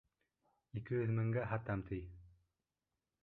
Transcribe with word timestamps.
Ике 0.79 0.95
йөҙ 1.01 1.11
меңгә 1.17 1.45
һатам, 1.51 1.83
ти. 1.91 2.01